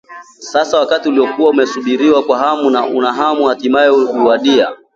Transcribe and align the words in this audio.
Sasa 0.39 0.79
wakati 0.79 1.09
uliokuwa 1.09 1.49
umesubiriwa 1.49 2.23
kwa 2.23 2.37
hamu 2.37 2.69
na 2.69 3.13
hamumu 3.13 3.45
hatimaye 3.47 3.89
uliwadia 3.89 4.69